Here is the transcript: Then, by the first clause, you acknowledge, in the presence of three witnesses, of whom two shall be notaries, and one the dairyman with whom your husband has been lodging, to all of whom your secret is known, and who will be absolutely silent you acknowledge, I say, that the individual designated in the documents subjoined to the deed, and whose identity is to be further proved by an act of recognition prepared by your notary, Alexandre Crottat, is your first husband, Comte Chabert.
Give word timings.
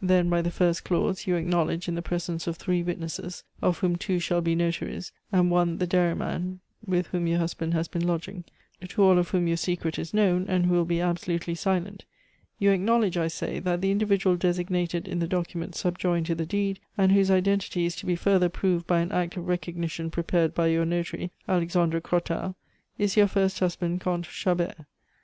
Then, 0.00 0.30
by 0.30 0.40
the 0.40 0.50
first 0.50 0.84
clause, 0.84 1.26
you 1.26 1.34
acknowledge, 1.36 1.86
in 1.86 1.96
the 1.96 2.00
presence 2.00 2.46
of 2.46 2.56
three 2.56 2.82
witnesses, 2.82 3.44
of 3.60 3.80
whom 3.80 3.96
two 3.96 4.18
shall 4.18 4.40
be 4.40 4.54
notaries, 4.54 5.12
and 5.30 5.50
one 5.50 5.76
the 5.76 5.86
dairyman 5.86 6.60
with 6.86 7.08
whom 7.08 7.26
your 7.26 7.36
husband 7.40 7.74
has 7.74 7.88
been 7.88 8.06
lodging, 8.06 8.44
to 8.88 9.02
all 9.02 9.18
of 9.18 9.28
whom 9.28 9.46
your 9.46 9.58
secret 9.58 9.98
is 9.98 10.14
known, 10.14 10.46
and 10.48 10.64
who 10.64 10.72
will 10.72 10.86
be 10.86 11.02
absolutely 11.02 11.54
silent 11.54 12.06
you 12.58 12.70
acknowledge, 12.70 13.18
I 13.18 13.28
say, 13.28 13.58
that 13.58 13.82
the 13.82 13.90
individual 13.90 14.36
designated 14.38 15.06
in 15.06 15.18
the 15.18 15.28
documents 15.28 15.80
subjoined 15.80 16.24
to 16.24 16.34
the 16.34 16.46
deed, 16.46 16.80
and 16.96 17.12
whose 17.12 17.30
identity 17.30 17.84
is 17.84 17.94
to 17.96 18.06
be 18.06 18.16
further 18.16 18.48
proved 18.48 18.86
by 18.86 19.00
an 19.00 19.12
act 19.12 19.36
of 19.36 19.46
recognition 19.46 20.10
prepared 20.10 20.54
by 20.54 20.68
your 20.68 20.86
notary, 20.86 21.32
Alexandre 21.46 22.00
Crottat, 22.00 22.54
is 22.96 23.18
your 23.18 23.28
first 23.28 23.58
husband, 23.58 24.00
Comte 24.00 24.24
Chabert. 24.24 24.86